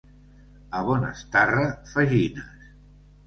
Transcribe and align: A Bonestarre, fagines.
A 0.77 0.79
Bonestarre, 0.87 1.67
fagines. 1.91 2.65